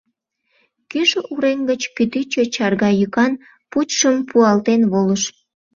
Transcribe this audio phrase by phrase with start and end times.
[0.91, 3.33] Кӱшыл урем гыч кӱтӱчӧ чарга йӱкан
[3.71, 5.23] пучшым пуалтен волыш.